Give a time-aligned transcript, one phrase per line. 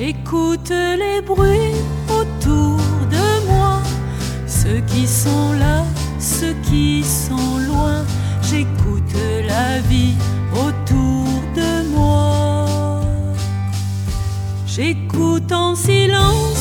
[0.00, 1.74] J'écoute les bruits
[2.08, 2.78] autour
[3.10, 3.82] de moi,
[4.46, 5.84] ceux qui sont là,
[6.20, 8.04] ceux qui sont loin.
[8.48, 9.12] J'écoute
[9.44, 10.14] la vie
[10.52, 11.26] autour
[11.56, 13.00] de moi.
[14.68, 16.57] J'écoute en silence